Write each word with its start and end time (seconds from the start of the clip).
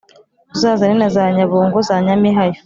uzazane 0.55 0.95
na 1.01 1.07
za 1.15 1.23
nyabungo 1.35 1.77
za 1.87 1.95
nyamihayo 2.05 2.57